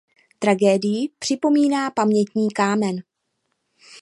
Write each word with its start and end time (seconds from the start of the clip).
Tragédii 0.39 1.09
připomíná 1.19 1.91
pamětní 1.91 2.51
kámen. 2.51 3.03